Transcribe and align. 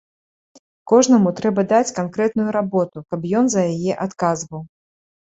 Кожнаму 0.91 1.33
трэба 1.39 1.63
даць 1.73 1.95
канкрэтную 1.99 2.45
работу, 2.57 2.97
каб 3.13 3.29
ён 3.41 3.45
за 3.55 3.61
яе 3.75 3.93
адказваў. 4.07 4.65